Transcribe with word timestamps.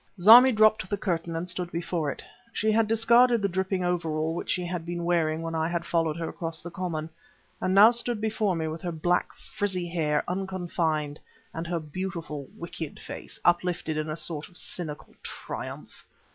Zarmi 0.19 0.51
dropped 0.51 0.89
the 0.89 0.97
curtain 0.97 1.35
and 1.35 1.47
stood 1.47 1.71
before 1.71 2.09
it. 2.09 2.23
She 2.51 2.71
had 2.71 2.87
discarded 2.87 3.39
the 3.43 3.47
dripping 3.47 3.83
overall 3.83 4.33
which 4.33 4.49
she 4.49 4.65
had 4.65 4.83
been 4.83 5.05
wearing 5.05 5.43
when 5.43 5.53
I 5.53 5.67
had 5.67 5.85
followed 5.85 6.17
her 6.17 6.27
across 6.27 6.59
the 6.59 6.71
common, 6.71 7.07
and 7.61 7.75
now 7.75 7.91
stood 7.91 8.19
before 8.19 8.55
me 8.55 8.67
with 8.67 8.81
her 8.81 8.91
black, 8.91 9.31
frizzy 9.31 9.87
hair 9.87 10.23
unconfined 10.27 11.19
and 11.53 11.67
her 11.67 11.79
beautiful, 11.79 12.49
wicked 12.57 12.99
face 12.99 13.39
uplifted 13.45 13.95
in 13.95 14.09
a 14.09 14.15
sort 14.15 14.49
of 14.49 14.57
cynical 14.57 15.13
triumph. 15.21 16.03